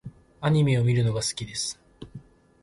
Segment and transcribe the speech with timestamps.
[0.39, 1.79] アニメを見るのが好きです。